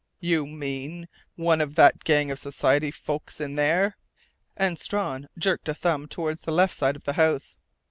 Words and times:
"You 0.19 0.47
mean 0.47 1.07
one 1.35 1.61
of 1.61 1.75
that 1.75 2.03
gang 2.03 2.31
of 2.31 2.39
society 2.39 2.89
folks 2.89 3.39
in 3.39 3.53
there?" 3.53 3.97
and 4.57 4.79
Strawn 4.79 5.27
jerked 5.37 5.69
a 5.69 5.75
thumb 5.75 6.07
toward 6.07 6.39
the 6.39 6.51
left 6.51 6.75
side 6.75 6.95
of 6.95 7.03
the 7.03 7.13
house. 7.21 7.59